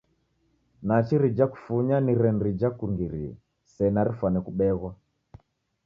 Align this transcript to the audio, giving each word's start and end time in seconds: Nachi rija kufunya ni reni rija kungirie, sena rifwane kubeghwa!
Nachi 0.87 1.17
rija 1.21 1.45
kufunya 1.53 1.97
ni 2.05 2.13
reni 2.21 2.43
rija 2.45 2.69
kungirie, 2.77 3.31
sena 3.73 4.01
rifwane 4.07 4.39
kubeghwa! 4.45 4.91